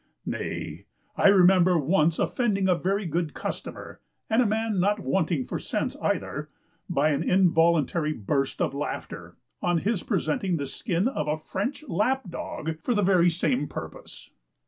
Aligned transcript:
Nay, 0.25 0.85
I 1.15 1.27
remember 1.27 1.77
once 1.77 2.17
offending 2.17 2.67
a 2.67 2.73
very 2.73 3.05
good 3.05 3.35
customer, 3.35 4.01
and 4.31 4.41
a 4.41 4.47
man 4.47 4.79
not 4.79 4.99
wanting 4.99 5.43
for 5.45 5.59
sense 5.59 5.95
either, 5.97 6.49
by 6.89 7.09
an 7.11 7.21
involuntary 7.21 8.11
burst 8.11 8.63
of 8.63 8.73
laughter, 8.73 9.37
on 9.61 9.77
his 9.77 10.01
presenting 10.01 10.57
the 10.57 10.65
skin 10.65 11.07
of 11.07 11.27
a 11.27 11.37
French 11.37 11.83
lap 11.87 12.23
dog 12.31 12.79
for 12.81 12.95
the 12.95 13.03
very 13.03 13.29
same 13.29 13.67
purpose. 13.67 14.31